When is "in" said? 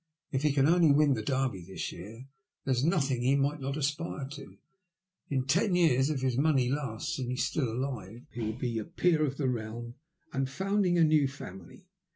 5.29-5.45